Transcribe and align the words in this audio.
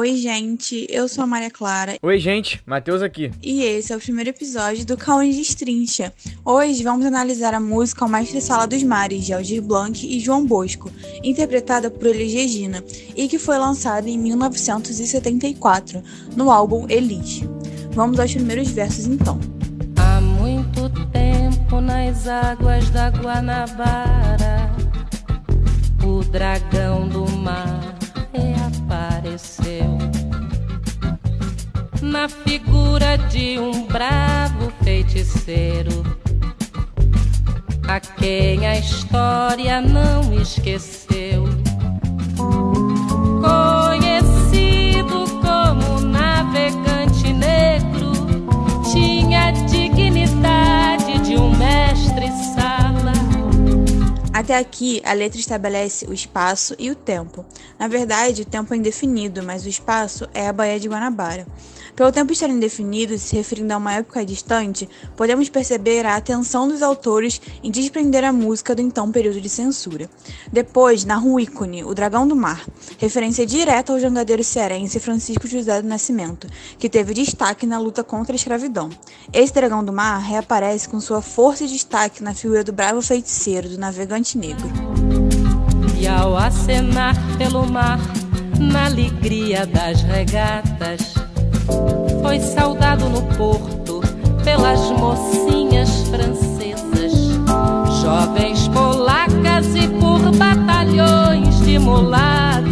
Oi, 0.00 0.16
gente, 0.16 0.86
eu 0.88 1.06
sou 1.06 1.24
a 1.24 1.26
Maria 1.26 1.50
Clara. 1.50 1.98
Oi, 2.00 2.18
gente, 2.18 2.62
Matheus 2.64 3.02
aqui. 3.02 3.30
E 3.42 3.62
esse 3.62 3.92
é 3.92 3.96
o 3.98 4.00
primeiro 4.00 4.30
episódio 4.30 4.86
do 4.86 4.96
Cauê 4.96 5.30
de 5.30 5.42
Estrincha. 5.42 6.10
Hoje 6.42 6.82
vamos 6.82 7.04
analisar 7.04 7.52
a 7.52 7.60
música 7.60 8.06
O 8.06 8.08
Mestre 8.08 8.40
Sala 8.40 8.66
dos 8.66 8.82
Mares, 8.82 9.26
de 9.26 9.34
Aldir 9.34 9.60
Blanc 9.60 10.02
e 10.02 10.18
João 10.18 10.46
Bosco, 10.46 10.90
interpretada 11.22 11.90
por 11.90 12.06
Elis 12.06 12.32
Regina, 12.32 12.82
e 13.14 13.28
que 13.28 13.38
foi 13.38 13.58
lançada 13.58 14.08
em 14.08 14.16
1974, 14.16 16.02
no 16.34 16.50
álbum 16.50 16.86
Elis. 16.88 17.42
Vamos 17.92 18.18
aos 18.18 18.32
primeiros 18.32 18.70
versos 18.70 19.04
então. 19.04 19.38
Há 19.96 20.18
muito 20.18 20.88
tempo 21.12 21.78
nas 21.82 22.26
águas 22.26 22.88
da 22.88 23.10
Guanabara, 23.10 24.70
o 26.02 26.24
dragão 26.24 27.06
do 27.06 27.30
mar 27.32 27.79
na 32.02 32.28
figura 32.28 33.16
de 33.16 33.58
um 33.58 33.86
bravo 33.86 34.72
feiticeiro 34.82 36.20
a 37.90 37.98
quem 37.98 38.66
a 38.68 38.78
história 38.78 39.80
não 39.80 40.32
esqueceu. 40.40 41.42
Conhecido 43.42 45.24
como 45.40 46.00
navegante 46.00 47.32
negro, 47.32 48.12
tinha 48.92 49.50
dignidade 49.50 51.18
de 51.18 51.34
um 51.34 51.50
mestre 51.56 52.28
sala. 52.54 53.12
Até 54.32 54.56
aqui, 54.56 55.02
a 55.04 55.12
letra 55.12 55.40
estabelece 55.40 56.06
o 56.06 56.12
espaço 56.12 56.76
e 56.78 56.92
o 56.92 56.94
tempo. 56.94 57.44
Na 57.76 57.88
verdade, 57.88 58.42
o 58.42 58.46
tempo 58.46 58.72
é 58.72 58.76
indefinido, 58.76 59.42
mas 59.42 59.64
o 59.64 59.68
espaço 59.68 60.28
é 60.32 60.46
a 60.46 60.52
Baía 60.52 60.78
de 60.78 60.88
Guanabara. 60.88 61.44
Pelo 61.94 62.12
tempo 62.12 62.32
estar 62.32 62.48
indefinido, 62.48 63.18
se 63.18 63.36
referindo 63.36 63.72
a 63.72 63.76
uma 63.76 63.94
época 63.94 64.24
distante, 64.24 64.88
podemos 65.16 65.48
perceber 65.48 66.06
a 66.06 66.16
atenção 66.16 66.68
dos 66.68 66.82
autores 66.82 67.40
em 67.62 67.70
desprender 67.70 68.24
a 68.24 68.32
música 68.32 68.74
do 68.74 68.82
então 68.82 69.10
período 69.10 69.40
de 69.40 69.48
censura. 69.48 70.08
Depois, 70.52 71.04
narra 71.04 71.26
o 71.26 71.38
ícone, 71.38 71.84
o 71.84 71.94
Dragão 71.94 72.26
do 72.26 72.36
Mar, 72.36 72.64
referência 72.98 73.46
direta 73.46 73.92
ao 73.92 74.00
jangadeiro 74.00 74.42
cearense 74.42 75.00
Francisco 75.00 75.46
José 75.46 75.82
do 75.82 75.88
Nascimento, 75.88 76.46
que 76.78 76.88
teve 76.88 77.14
destaque 77.14 77.66
na 77.66 77.78
luta 77.78 78.02
contra 78.02 78.34
a 78.34 78.36
escravidão. 78.36 78.90
Esse 79.32 79.52
Dragão 79.52 79.84
do 79.84 79.92
Mar 79.92 80.18
reaparece 80.20 80.88
com 80.88 81.00
sua 81.00 81.20
força 81.20 81.64
e 81.64 81.68
destaque 81.68 82.22
na 82.22 82.34
figura 82.34 82.64
do 82.64 82.72
bravo 82.72 83.02
feiticeiro, 83.02 83.68
do 83.68 83.78
navegante 83.78 84.38
negro. 84.38 84.68
E 86.00 86.06
ao 86.06 86.36
acenar 86.36 87.14
pelo 87.36 87.66
mar, 87.66 87.98
na 88.58 88.86
alegria 88.86 89.66
das 89.66 90.02
regatas, 90.02 91.14
foi 92.22 92.40
saudado 92.40 93.08
no 93.08 93.22
porto 93.36 94.00
pelas 94.44 94.90
mocinhas 94.92 96.08
francesas, 96.08 97.12
jovens 98.02 98.68
polacas 98.68 99.74
e 99.74 99.88
por 99.88 100.20
batalhões 100.36 101.60
de 101.60 101.78
mulatas. 101.78 102.70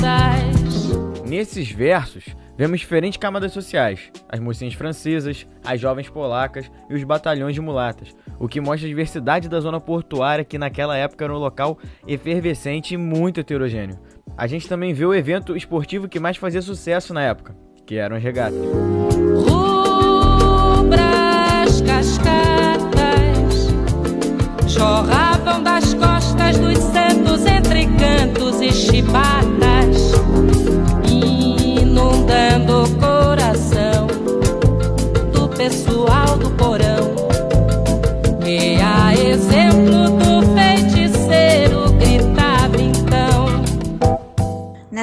Nesses 1.27 1.71
versos, 1.71 2.25
vemos 2.57 2.81
diferentes 2.81 3.19
camadas 3.19 3.53
sociais: 3.53 4.11
as 4.29 4.41
mocinhas 4.41 4.75
francesas, 4.75 5.47
as 5.65 5.81
jovens 5.81 6.09
polacas 6.09 6.71
e 6.89 6.95
os 6.95 7.05
batalhões 7.05 7.55
de 7.55 7.61
mulatas, 7.61 8.15
o 8.39 8.49
que 8.49 8.61
mostra 8.61 8.87
a 8.87 8.89
diversidade 8.89 9.49
da 9.49 9.61
zona 9.61 9.81
portuária 9.81 10.45
que 10.45 10.59
naquela 10.59 10.97
época 10.97 11.25
era 11.25 11.35
um 11.35 11.39
local 11.39 11.79
efervescente 12.07 12.95
e 12.95 12.97
muito 12.97 13.41
heterogêneo. 13.41 13.99
A 14.37 14.47
gente 14.47 14.69
também 14.69 14.93
vê 14.93 15.05
o 15.05 15.15
evento 15.15 15.57
esportivo 15.57 16.09
que 16.09 16.21
mais 16.21 16.37
fazia 16.37 16.63
sucesso 16.63 17.13
na 17.13 17.23
época, 17.23 17.57
que 17.89 17.97
eram 17.97 18.17
as 18.19 18.23
regatas. 18.23 18.61
Rubras 19.49 21.01
cascatas 21.81 23.69
jorravam 24.67 25.63
das 25.63 25.95
costas 25.95 26.59
dos 26.59 26.77
santos 26.79 27.47
entre 27.47 27.87
cantos 27.87 28.61
e 28.61 28.71
chibatas, 28.71 29.58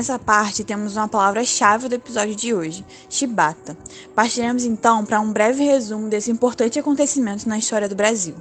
Nessa 0.05 0.19
parte 0.19 0.63
temos 0.63 0.95
uma 0.95 1.07
palavra-chave 1.07 1.89
do 1.89 1.95
episódio 1.95 2.35
de 2.35 2.53
hoje, 2.53 2.85
chibata. 3.09 3.75
Partiremos 4.13 4.63
então 4.63 5.03
para 5.03 5.19
um 5.19 5.33
breve 5.33 5.63
resumo 5.63 6.09
desse 6.09 6.29
importante 6.29 6.77
acontecimento 6.77 7.49
na 7.49 7.57
história 7.57 7.89
do 7.89 7.95
Brasil. 7.95 8.35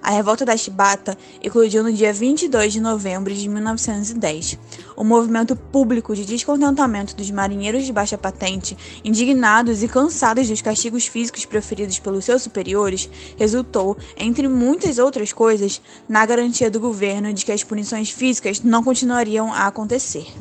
A 0.00 0.12
revolta 0.12 0.44
da 0.44 0.56
chibata 0.56 1.18
eclodiu 1.42 1.82
no 1.82 1.92
dia 1.92 2.12
22 2.12 2.72
de 2.72 2.80
novembro 2.80 3.34
de 3.34 3.48
1910. 3.48 4.60
O 4.94 5.02
movimento 5.02 5.56
público 5.56 6.14
de 6.14 6.24
descontentamento 6.24 7.16
dos 7.16 7.32
marinheiros 7.32 7.84
de 7.84 7.92
baixa 7.92 8.16
patente, 8.16 8.78
indignados 9.04 9.82
e 9.82 9.88
cansados 9.88 10.48
dos 10.48 10.62
castigos 10.62 11.08
físicos 11.08 11.44
proferidos 11.44 11.98
pelos 11.98 12.26
seus 12.26 12.42
superiores, 12.42 13.10
resultou, 13.36 13.96
entre 14.16 14.46
muitas 14.46 15.00
outras 15.00 15.32
coisas, 15.32 15.82
na 16.08 16.24
garantia 16.24 16.70
do 16.70 16.78
governo 16.78 17.34
de 17.34 17.44
que 17.44 17.50
as 17.50 17.64
punições 17.64 18.08
físicas 18.08 18.60
não 18.60 18.84
continuariam 18.84 19.52
a 19.52 19.66
acontecer. 19.66 20.32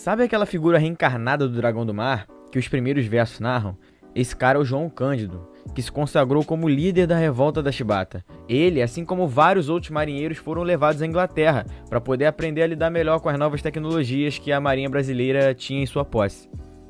Sabe 0.00 0.22
aquela 0.22 0.46
figura 0.46 0.78
reencarnada 0.78 1.46
do 1.46 1.54
Dragão 1.54 1.84
do 1.84 1.92
Mar, 1.92 2.26
que 2.50 2.58
os 2.58 2.66
primeiros 2.66 3.04
versos 3.04 3.38
narram? 3.38 3.76
Esse 4.14 4.34
cara 4.34 4.58
é 4.58 4.62
o 4.62 4.64
João 4.64 4.88
Cândido, 4.88 5.46
que 5.74 5.82
se 5.82 5.92
consagrou 5.92 6.42
como 6.42 6.70
líder 6.70 7.06
da 7.06 7.18
revolta 7.18 7.62
da 7.62 7.70
Chibata. 7.70 8.24
Ele, 8.48 8.80
assim 8.80 9.04
como 9.04 9.28
vários 9.28 9.68
outros 9.68 9.90
marinheiros, 9.90 10.38
foram 10.38 10.62
levados 10.62 11.02
à 11.02 11.06
Inglaterra 11.06 11.66
para 11.86 12.00
poder 12.00 12.24
aprender 12.24 12.62
a 12.62 12.66
lidar 12.66 12.88
melhor 12.88 13.20
com 13.20 13.28
as 13.28 13.38
novas 13.38 13.60
tecnologias 13.60 14.38
que 14.38 14.50
a 14.50 14.58
Marinha 14.58 14.88
Brasileira 14.88 15.52
tinha 15.52 15.82
em 15.82 15.86
sua 15.86 16.02
posse. 16.02 16.48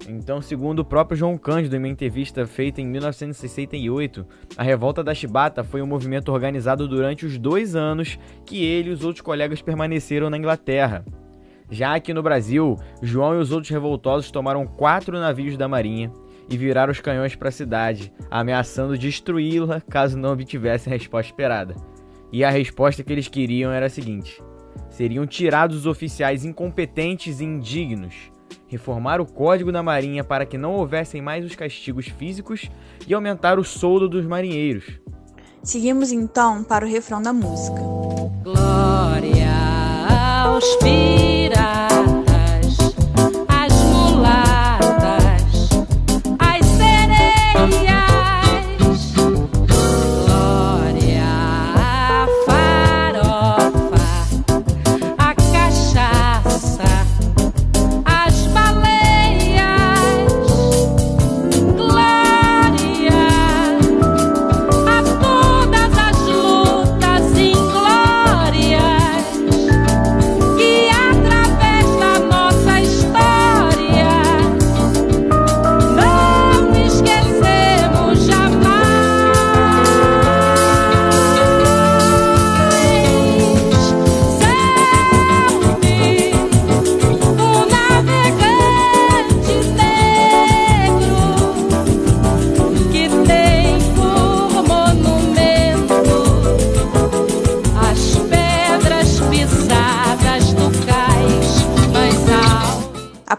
Então, 0.09 0.41
segundo 0.41 0.79
o 0.79 0.85
próprio 0.85 1.19
João 1.19 1.37
Cândido, 1.37 1.75
em 1.75 1.81
uma 1.81 1.89
entrevista 1.89 2.47
feita 2.47 2.81
em 2.81 2.87
1968, 2.87 4.25
a 4.57 4.63
revolta 4.63 5.03
da 5.03 5.13
Chibata 5.13 5.65
foi 5.65 5.83
um 5.83 5.87
movimento 5.87 6.31
organizado 6.31 6.87
durante 6.87 7.27
os 7.27 7.37
dois 7.39 7.75
anos 7.75 8.21
que 8.47 8.65
ele 8.65 8.91
e 8.91 8.93
os 8.93 9.03
outros 9.03 9.21
colegas 9.21 9.61
permaneceram 9.61 10.31
na 10.31 10.39
Inglaterra. 10.39 11.05
Já 11.71 11.95
aqui 11.95 12.13
no 12.13 12.23
Brasil, 12.23 12.77
João 13.01 13.35
e 13.35 13.39
os 13.39 13.53
outros 13.53 13.71
revoltosos 13.71 14.31
tomaram 14.31 14.67
quatro 14.67 15.19
navios 15.19 15.57
da 15.57 15.69
Marinha 15.69 16.13
e 16.51 16.57
viraram 16.57 16.91
os 16.91 17.01
canhões 17.01 17.37
para 17.37 17.49
a 17.49 17.53
cidade, 17.53 18.13
ameaçando 18.29 18.99
destruí-la 18.99 19.81
caso 19.81 20.19
não 20.19 20.33
obtivessem 20.33 20.93
a 20.93 20.97
resposta 20.97 21.31
esperada. 21.31 21.77
E 22.33 22.45
a 22.45 22.51
resposta 22.51 23.05
que 23.05 23.13
eles 23.13 23.29
queriam 23.29 23.71
era 23.71 23.87
a 23.87 23.91
seguinte: 23.91 24.43
seriam 24.89 25.27
tirados 25.27 25.79
os 25.79 25.87
oficiais 25.87 26.45
incompetentes 26.45 27.41
e 27.41 27.45
indignos, 27.45 28.15
reformar 28.67 29.21
o 29.21 29.27
código 29.27 29.71
da 29.71 29.83
Marinha 29.83 30.25
para 30.25 30.45
que 30.45 30.59
não 30.59 30.73
houvessem 30.73 31.23
mais 31.23 31.45
os 31.45 31.55
castigos 31.55 32.07
físicos 32.07 32.69
e 33.07 33.15
aumentar 33.15 33.59
o 33.59 33.65
soldo 33.65 34.09
dos 34.09 34.27
marinheiros. 34.27 35.01
Seguimos 35.63 36.11
então 36.11 36.65
para 36.65 36.85
o 36.85 36.89
refrão 36.89 37.23
da 37.23 37.33
música. 37.33 37.81
Glória 38.43 39.51
aos 40.45 40.65
piratas, 40.77 41.40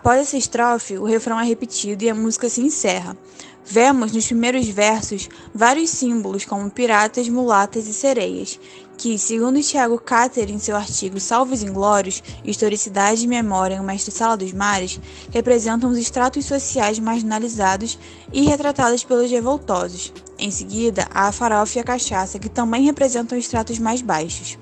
Após 0.02 0.20
essa 0.20 0.36
estrofe, 0.36 0.98
o 0.98 1.04
refrão 1.04 1.40
é 1.40 1.44
repetido 1.44 2.04
e 2.04 2.10
a 2.10 2.16
música 2.16 2.50
se 2.50 2.60
encerra. 2.60 3.16
Vemos 3.64 4.12
nos 4.12 4.26
primeiros 4.26 4.68
versos 4.68 5.30
vários 5.54 5.92
símbolos 5.92 6.44
como 6.44 6.72
piratas, 6.72 7.30
mulatas 7.30 7.86
e 7.86 7.94
sereias, 7.94 8.60
que, 8.98 9.20
segundo 9.20 9.62
Tiago 9.62 10.00
Cáter 10.00 10.50
em 10.50 10.58
seu 10.58 10.76
artigo 10.76 11.20
Salvos 11.20 11.62
Inglórios, 11.62 12.24
Historicidade 12.44 13.26
e 13.26 13.28
Memória 13.28 13.76
em 13.76 13.80
O 13.80 13.84
Mestre 13.84 14.12
Sala 14.12 14.36
dos 14.36 14.52
Mares, 14.52 15.00
representam 15.30 15.92
os 15.92 16.00
estratos 16.00 16.46
sociais 16.46 16.98
marginalizados 16.98 18.00
e 18.34 18.42
retratados 18.42 19.04
pelos 19.04 19.30
revoltosos. 19.30 20.12
Em 20.40 20.50
seguida, 20.50 21.08
há 21.14 21.28
a 21.28 21.32
farofa 21.32 21.78
e 21.78 21.82
a 21.82 21.84
cachaça, 21.84 22.40
que 22.40 22.50
também 22.50 22.86
representam 22.86 23.38
estratos 23.38 23.78
mais 23.78 24.02
baixos. 24.02 24.58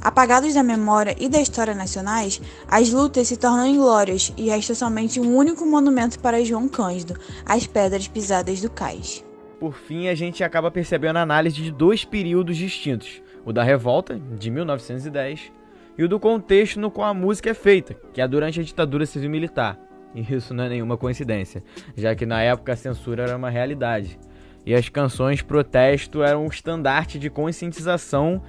Apagados 0.00 0.54
da 0.54 0.62
memória 0.62 1.16
e 1.18 1.28
da 1.28 1.40
história 1.40 1.74
nacionais, 1.74 2.40
as 2.68 2.90
lutas 2.90 3.26
se 3.26 3.36
tornam 3.36 3.66
inglórias 3.66 4.32
e 4.36 4.48
resta 4.48 4.74
somente 4.74 5.18
um 5.18 5.36
único 5.36 5.66
monumento 5.66 6.20
para 6.20 6.44
João 6.44 6.68
Cândido, 6.68 7.18
as 7.44 7.66
pedras 7.66 8.06
pisadas 8.06 8.60
do 8.60 8.70
cais. 8.70 9.24
Por 9.58 9.74
fim, 9.74 10.06
a 10.06 10.14
gente 10.14 10.44
acaba 10.44 10.70
percebendo 10.70 11.16
a 11.16 11.22
análise 11.22 11.56
de 11.56 11.72
dois 11.72 12.04
períodos 12.04 12.56
distintos: 12.56 13.20
o 13.44 13.52
da 13.52 13.64
revolta, 13.64 14.20
de 14.38 14.50
1910, 14.50 15.52
e 15.96 16.04
o 16.04 16.08
do 16.08 16.20
contexto 16.20 16.78
no 16.78 16.92
qual 16.92 17.08
a 17.08 17.14
música 17.14 17.50
é 17.50 17.54
feita, 17.54 17.94
que 18.12 18.20
é 18.20 18.28
durante 18.28 18.60
a 18.60 18.62
ditadura 18.62 19.04
civil-militar. 19.04 19.76
E 20.14 20.20
isso 20.32 20.54
não 20.54 20.64
é 20.64 20.68
nenhuma 20.68 20.96
coincidência, 20.96 21.62
já 21.96 22.14
que 22.14 22.24
na 22.24 22.40
época 22.40 22.72
a 22.72 22.76
censura 22.76 23.24
era 23.24 23.36
uma 23.36 23.50
realidade. 23.50 24.18
E 24.64 24.74
as 24.74 24.88
canções 24.88 25.42
protesto 25.42 26.22
eram 26.22 26.44
um 26.44 26.48
estandarte 26.48 27.18
de 27.18 27.28
conscientização 27.28 28.42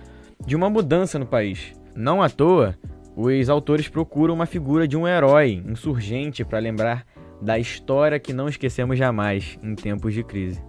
de 0.45 0.55
uma 0.55 0.69
mudança 0.69 1.19
no 1.19 1.25
país. 1.25 1.73
Não 1.95 2.21
à 2.21 2.29
toa, 2.29 2.77
os 3.15 3.49
autores 3.49 3.87
procuram 3.87 4.33
uma 4.33 4.45
figura 4.45 4.87
de 4.87 4.95
um 4.95 5.07
herói 5.07 5.63
insurgente 5.67 6.45
para 6.45 6.59
lembrar 6.59 7.05
da 7.41 7.57
história 7.57 8.19
que 8.19 8.33
não 8.33 8.47
esquecemos 8.47 8.97
jamais 8.97 9.57
em 9.61 9.75
tempos 9.75 10.13
de 10.13 10.23
crise. 10.23 10.61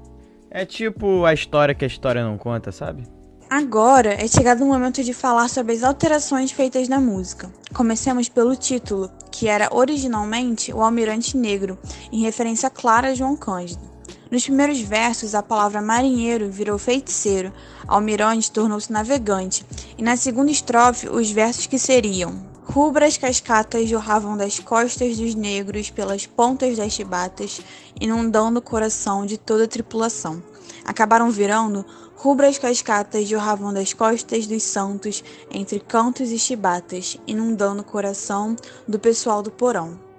É 0.50 0.64
tipo 0.64 1.25
a 1.25 1.32
história 1.32 1.75
que 1.75 1.84
a 1.84 1.88
história 1.88 2.25
não 2.25 2.37
conta, 2.37 2.72
sabe? 2.72 3.05
Agora 3.49 4.14
é 4.14 4.28
chegado 4.28 4.62
o 4.62 4.67
momento 4.67 5.02
de 5.02 5.12
falar 5.12 5.49
sobre 5.49 5.72
as 5.72 5.82
alterações 5.82 6.52
feitas 6.52 6.88
na 6.88 7.00
música. 7.00 7.50
Comecemos 7.75 8.28
pelo 8.28 8.55
título, 8.55 9.11
que 9.32 9.49
era 9.49 9.69
originalmente 9.72 10.72
O 10.72 10.81
Almirante 10.81 11.37
Negro, 11.37 11.76
em 12.12 12.22
referência 12.22 12.70
clara 12.70 13.08
a 13.08 13.14
João 13.14 13.37
Cândido. 13.37 13.90
Nos 14.31 14.44
primeiros 14.44 14.81
versos, 14.81 15.35
a 15.35 15.43
palavra 15.43 15.82
marinheiro 15.82 16.49
virou 16.49 16.79
feiticeiro, 16.79 17.53
almirante 17.88 18.49
tornou-se 18.53 18.93
navegante, 18.93 19.67
e 19.99 20.03
na 20.05 20.17
segunda 20.17 20.53
estrofe, 20.53 21.09
os 21.09 21.32
versos 21.32 21.67
que 21.67 21.81
seriam: 21.81 22.41
Rubras 22.62 23.17
cascatas 23.17 23.88
jorravam 23.88 24.37
das 24.37 24.61
costas 24.61 25.19
dos 25.19 25.35
negros 25.35 25.91
pelas 25.91 26.27
pontas 26.27 26.77
das 26.77 26.93
chibatas, 26.93 27.61
inundando 28.00 28.61
o 28.61 28.62
coração 28.62 29.27
de 29.27 29.37
toda 29.37 29.65
a 29.65 29.69
tripulação. 29.69 30.41
Acabaram 30.85 31.29
virando 31.29 31.85
Rubras 32.15 32.56
cascatas 32.56 33.27
jorravam 33.27 33.73
das 33.73 33.93
costas 33.93 34.47
dos 34.47 34.62
santos 34.62 35.25
entre 35.50 35.81
cantos 35.81 36.31
e 36.31 36.38
chibatas, 36.38 37.17
inundando 37.27 37.82
o 37.82 37.85
coração 37.85 38.55
do 38.87 38.99
pessoal 38.99 39.43
do 39.43 39.50
porão. 39.50 40.10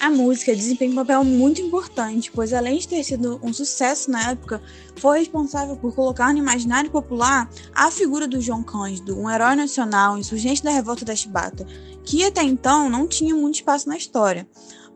A 0.00 0.10
música 0.10 0.54
desempenha 0.54 0.92
um 0.92 0.94
papel 0.94 1.24
muito 1.24 1.60
importante, 1.60 2.30
pois 2.32 2.52
além 2.52 2.78
de 2.78 2.86
ter 2.86 3.02
sido 3.02 3.40
um 3.42 3.52
sucesso 3.52 4.10
na 4.10 4.30
época, 4.30 4.62
foi 4.96 5.18
responsável 5.18 5.76
por 5.76 5.94
colocar 5.94 6.32
no 6.32 6.38
imaginário 6.38 6.90
popular 6.90 7.50
a 7.74 7.90
figura 7.90 8.28
do 8.28 8.40
João 8.40 8.62
Cândido, 8.62 9.18
um 9.18 9.28
herói 9.28 9.56
nacional, 9.56 10.16
insurgente 10.16 10.62
da 10.62 10.70
revolta 10.70 11.04
da 11.04 11.16
Chibata, 11.16 11.66
que 12.04 12.24
até 12.24 12.42
então 12.42 12.88
não 12.88 13.08
tinha 13.08 13.34
muito 13.34 13.56
espaço 13.56 13.88
na 13.88 13.96
história. 13.96 14.46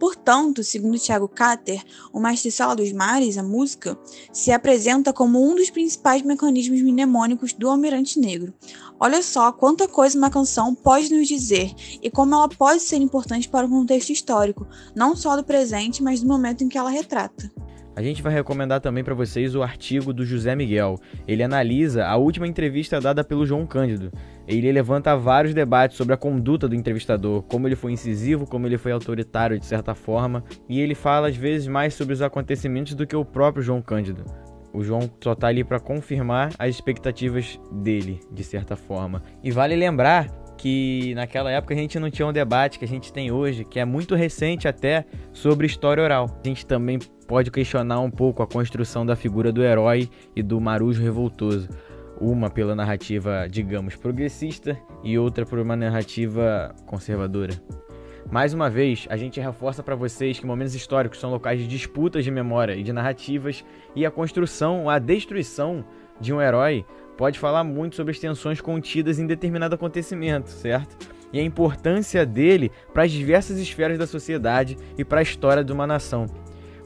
Portanto, 0.03 0.65
segundo 0.65 0.99
Tiago 0.99 1.29
Cáter, 1.29 1.81
o 2.13 2.21
Sala 2.51 2.75
dos 2.75 2.91
Mares, 2.91 3.39
a 3.39 3.43
música, 3.45 3.97
se 4.33 4.51
apresenta 4.51 5.13
como 5.13 5.41
um 5.41 5.55
dos 5.55 5.71
principais 5.71 6.23
mecanismos 6.23 6.83
mnemônicos 6.83 7.53
do 7.53 7.71
Almirante 7.71 8.19
Negro. 8.19 8.53
Olha 8.99 9.23
só 9.23 9.53
quanta 9.53 9.87
coisa 9.87 10.19
uma 10.19 10.29
canção 10.29 10.75
pode 10.75 11.15
nos 11.15 11.29
dizer 11.29 11.73
e 12.03 12.11
como 12.11 12.35
ela 12.35 12.49
pode 12.49 12.81
ser 12.81 12.97
importante 12.97 13.49
para 13.49 13.65
o 13.65 13.71
contexto 13.71 14.11
histórico, 14.11 14.67
não 14.93 15.15
só 15.15 15.37
do 15.37 15.45
presente, 15.45 16.03
mas 16.03 16.21
do 16.21 16.27
momento 16.27 16.65
em 16.65 16.69
que 16.69 16.77
ela 16.77 16.91
retrata. 16.91 17.62
A 17.95 18.03
gente 18.03 18.23
vai 18.23 18.33
recomendar 18.33 18.81
também 18.81 19.05
para 19.05 19.15
vocês 19.15 19.55
o 19.55 19.63
artigo 19.63 20.15
do 20.15 20.25
José 20.25 20.55
Miguel. 20.55 20.99
Ele 21.29 21.43
analisa 21.43 22.07
a 22.07 22.17
última 22.17 22.49
entrevista 22.49 22.99
dada 22.99 23.23
pelo 23.23 23.45
João 23.45 23.67
Cândido. 23.67 24.11
Ele 24.49 24.73
levanta 24.73 25.17
vários 25.17 25.53
debates 25.53 25.97
sobre 25.97 26.15
a 26.15 26.17
conduta 26.17 26.67
do 26.67 26.75
entrevistador, 26.75 27.43
como 27.43 27.69
ele 27.69 27.77
foi 27.77 27.93
incisivo, 27.93 28.47
como 28.47 28.67
ele 28.67 28.79
foi 28.79 28.93
autoritário 28.93 29.59
de 29.59 29.67
certa 29.67 29.95
forma, 29.95 30.43
e 30.69 30.81
ele 30.81 30.95
fala 30.95 31.29
às 31.29 31.37
vezes 31.37 31.69
mais 31.69 31.93
sobre 31.93 32.15
os 32.15 32.23
acontecimentos 32.23 32.95
do 32.95 33.07
que 33.07 33.15
o 33.15 33.25
próprio 33.25 33.63
João 33.63 33.83
Cândido. 33.83 34.25
O 34.73 34.83
João 34.83 35.11
só 35.23 35.35
tá 35.35 35.49
ali 35.49 35.63
para 35.63 35.79
confirmar 35.79 36.51
as 36.59 36.71
expectativas 36.71 37.61
dele, 37.71 38.21
de 38.33 38.43
certa 38.43 38.75
forma. 38.75 39.23
E 39.45 39.51
vale 39.51 39.77
lembrar 39.77 40.42
que 40.63 41.13
naquela 41.17 41.51
época 41.51 41.75
a 41.75 41.77
gente 41.77 41.99
não 41.99 42.09
tinha 42.09 42.25
um 42.25 42.33
debate 42.33 42.79
que 42.79 42.85
a 42.85 42.89
gente 42.89 43.13
tem 43.13 43.33
hoje, 43.33 43.65
que 43.65 43.81
é 43.81 43.85
muito 43.85 44.15
recente 44.15 44.69
até, 44.69 45.05
sobre 45.33 45.67
história 45.67 46.05
oral. 46.05 46.41
A 46.45 46.47
gente 46.47 46.65
também 46.65 47.01
pode 47.27 47.51
questionar 47.51 47.99
um 47.99 48.09
pouco 48.09 48.45
a 48.45 48.47
construção 48.47 49.05
da 49.05 49.17
figura 49.17 49.51
do 49.51 49.65
herói 49.65 50.09
e 50.37 50.41
do 50.41 50.61
marujo 50.61 51.03
revoltoso. 51.03 51.69
Uma 52.21 52.49
pela 52.49 52.77
narrativa, 52.77 53.49
digamos, 53.51 53.97
progressista 53.97 54.79
e 55.03 55.19
outra 55.19 55.45
por 55.45 55.59
uma 55.59 55.75
narrativa 55.75 56.73
conservadora. 56.87 57.61
Mais 58.31 58.55
uma 58.55 58.71
vez, 58.71 59.09
a 59.11 59.17
gente 59.17 59.41
reforça 59.41 59.83
para 59.83 59.97
vocês 59.97 60.39
que 60.39 60.47
momentos 60.47 60.77
históricos 60.77 61.19
são 61.19 61.33
locais 61.33 61.59
de 61.59 61.67
disputas 61.67 62.23
de 62.23 62.31
memória 62.31 62.77
e 62.77 62.85
de 62.85 62.93
narrativas, 62.93 63.65
e 63.97 64.07
a 64.07 64.13
construção, 64.13 64.89
a 64.89 65.01
destruição 65.01 65.85
de 66.21 66.33
um 66.33 66.41
herói 66.41 66.87
pode 67.17 67.39
falar 67.39 67.65
muito 67.65 67.97
sobre 67.97 68.13
as 68.13 68.19
tensões 68.19 68.61
contidas 68.61 69.19
em 69.19 69.27
determinado 69.27 69.75
acontecimento, 69.75 70.51
certo? 70.51 70.97
E 71.33 71.39
a 71.41 71.43
importância 71.43 72.27
dele 72.27 72.71
para 72.93 73.05
as 73.05 73.11
diversas 73.11 73.59
esferas 73.59 73.99
da 73.99 74.07
sociedade 74.07 74.77
e 74.99 75.05
para 75.05 75.21
a 75.21 75.23
história 75.23 75.65
de 75.65 75.73
uma 75.73 75.87
nação 75.87 76.27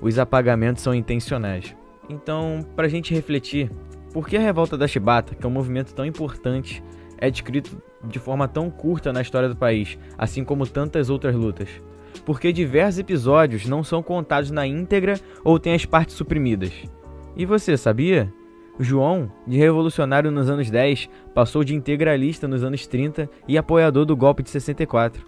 os 0.00 0.19
apagamentos 0.19 0.82
são 0.82 0.94
intencionais. 0.94 1.75
Então, 2.08 2.64
para 2.75 2.87
a 2.87 2.88
gente 2.88 3.14
refletir, 3.14 3.70
por 4.12 4.28
que 4.28 4.37
a 4.37 4.40
revolta 4.40 4.76
da 4.76 4.87
Chibata, 4.87 5.34
que 5.34 5.44
é 5.44 5.49
um 5.49 5.52
movimento 5.52 5.94
tão 5.94 6.05
importante, 6.05 6.82
é 7.19 7.31
descrito 7.31 7.81
de 8.05 8.19
forma 8.19 8.46
tão 8.46 8.70
curta 8.70 9.12
na 9.12 9.23
história 9.23 9.49
do 9.49 9.56
país, 9.56 9.99
assim 10.17 10.44
como 10.44 10.67
tantas 10.67 11.11
outras 11.11 11.34
lutas? 11.34 11.68
Porque 12.25 12.52
diversos 12.52 12.99
episódios 12.99 13.66
não 13.66 13.85
são 13.85 14.02
contados 14.02 14.50
na 14.50 14.66
íntegra 14.66 15.18
ou 15.45 15.59
têm 15.59 15.75
as 15.75 15.85
partes 15.85 16.14
suprimidas. 16.14 16.73
E 17.37 17.45
você 17.45 17.76
sabia? 17.76 18.33
João, 18.78 19.33
de 19.47 19.56
revolucionário 19.56 20.30
nos 20.30 20.50
anos 20.50 20.71
10, 20.71 21.09
passou 21.35 21.64
de 21.64 21.75
integralista 21.75 22.47
nos 22.47 22.62
anos 22.62 22.87
30 22.87 23.28
e 23.49 23.56
apoiador 23.56 24.04
do 24.04 24.16
golpe 24.16 24.42
de 24.42 24.50
64. 24.50 25.25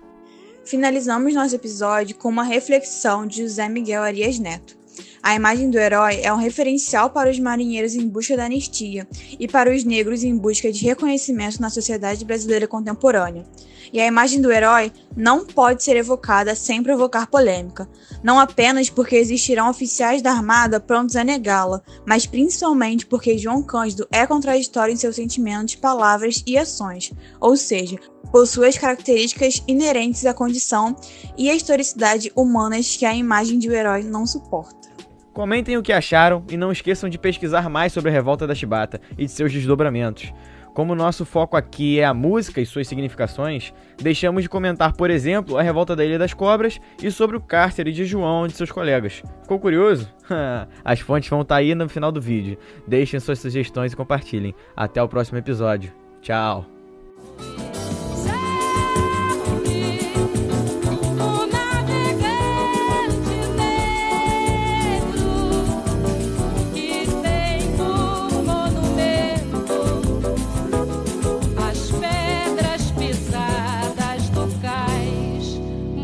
Finalizamos 0.64 1.34
nosso 1.34 1.54
episódio 1.54 2.16
com 2.16 2.28
uma 2.28 2.44
reflexão 2.44 3.26
de 3.26 3.42
José 3.42 3.68
Miguel 3.68 4.02
Arias 4.02 4.38
Neto. 4.38 4.76
A 5.22 5.34
imagem 5.34 5.68
do 5.68 5.78
herói 5.78 6.20
é 6.22 6.32
um 6.32 6.36
referencial 6.36 7.10
para 7.10 7.30
os 7.30 7.38
marinheiros 7.38 7.94
em 7.94 8.06
busca 8.08 8.36
da 8.36 8.44
anistia 8.44 9.06
e 9.38 9.48
para 9.48 9.74
os 9.74 9.82
negros 9.82 10.22
em 10.22 10.36
busca 10.36 10.70
de 10.70 10.84
reconhecimento 10.84 11.60
na 11.60 11.70
sociedade 11.70 12.24
brasileira 12.24 12.68
contemporânea. 12.68 13.44
E 13.92 14.00
a 14.00 14.06
imagem 14.06 14.40
do 14.40 14.52
herói 14.52 14.92
não 15.16 15.44
pode 15.44 15.82
ser 15.82 15.96
evocada 15.96 16.54
sem 16.54 16.82
provocar 16.82 17.26
polêmica, 17.26 17.88
não 18.22 18.38
apenas 18.38 18.90
porque 18.90 19.16
existirão 19.16 19.70
oficiais 19.70 20.22
da 20.22 20.30
Armada 20.30 20.78
prontos 20.78 21.16
a 21.16 21.24
negá-la, 21.24 21.82
mas 22.06 22.26
principalmente 22.26 23.06
porque 23.06 23.38
João 23.38 23.62
Cândido 23.62 24.06
é 24.12 24.26
contraditório 24.26 24.92
em 24.92 24.96
seus 24.96 25.16
sentimentos, 25.16 25.74
palavras 25.74 26.44
e 26.46 26.58
ações, 26.58 27.12
ou 27.40 27.56
seja, 27.56 27.98
possui 28.30 28.68
as 28.68 28.78
características 28.78 29.62
inerentes 29.66 30.26
à 30.26 30.34
condição 30.34 30.94
e 31.36 31.50
à 31.50 31.54
historicidade 31.54 32.30
humanas 32.36 32.94
que 32.94 33.06
a 33.06 33.14
imagem 33.14 33.58
de 33.58 33.70
um 33.70 33.72
herói 33.72 34.02
não 34.02 34.26
suporta. 34.26 34.87
Comentem 35.32 35.76
o 35.76 35.82
que 35.82 35.92
acharam 35.92 36.44
e 36.50 36.56
não 36.56 36.72
esqueçam 36.72 37.08
de 37.08 37.18
pesquisar 37.18 37.68
mais 37.68 37.92
sobre 37.92 38.10
a 38.10 38.12
revolta 38.12 38.46
da 38.46 38.54
Chibata 38.54 39.00
e 39.16 39.24
de 39.24 39.30
seus 39.30 39.52
desdobramentos. 39.52 40.32
Como 40.78 40.94
nosso 40.94 41.24
foco 41.24 41.56
aqui 41.56 41.98
é 41.98 42.04
a 42.04 42.14
música 42.14 42.60
e 42.60 42.66
suas 42.66 42.86
significações, 42.86 43.74
deixamos 44.00 44.44
de 44.44 44.48
comentar, 44.48 44.92
por 44.92 45.10
exemplo, 45.10 45.58
a 45.58 45.62
revolta 45.62 45.96
da 45.96 46.04
Ilha 46.04 46.20
das 46.20 46.32
Cobras 46.32 46.80
e 47.02 47.10
sobre 47.10 47.36
o 47.36 47.40
cárcere 47.40 47.90
de 47.90 48.04
João 48.04 48.46
e 48.46 48.48
de 48.48 48.54
seus 48.54 48.70
colegas. 48.70 49.22
Ficou 49.42 49.58
curioso? 49.58 50.08
As 50.84 51.00
fontes 51.00 51.28
vão 51.28 51.42
estar 51.42 51.56
tá 51.56 51.58
aí 51.58 51.74
no 51.74 51.88
final 51.88 52.12
do 52.12 52.20
vídeo. 52.20 52.56
Deixem 52.86 53.18
suas 53.18 53.40
sugestões 53.40 53.92
e 53.92 53.96
compartilhem. 53.96 54.54
Até 54.76 55.02
o 55.02 55.08
próximo 55.08 55.38
episódio. 55.38 55.92
Tchau! 56.22 56.64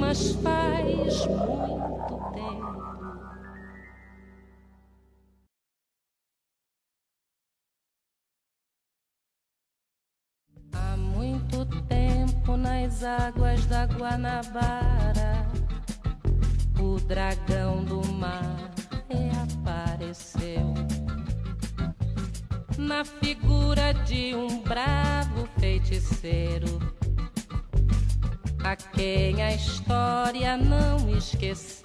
Mas 0.07 0.33
faz 0.43 1.27
muito 1.27 2.15
tempo. 2.35 2.75
Há 10.73 10.97
muito 10.97 11.65
tempo 11.87 12.57
nas 12.57 13.03
águas 13.03 13.65
da 13.67 13.87
Guanabara, 13.87 15.47
o 16.79 17.01
dragão 17.01 17.83
do 17.85 18.07
mar 18.13 18.71
reapareceu 19.09 20.75
na 22.77 23.05
figura 23.05 23.95
de 24.05 24.35
um 24.35 24.63
bravo 24.63 25.49
feiticeiro, 25.59 26.94
a 28.65 28.75
quem 28.75 29.43
a 29.43 29.55
história 29.55 30.57
não 30.57 31.11
esqueceu 31.11 31.84